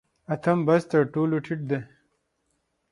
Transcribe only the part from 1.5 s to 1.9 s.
دی